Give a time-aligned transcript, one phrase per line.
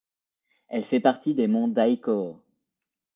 [0.69, 2.39] Elle fait partie des monts Daikō.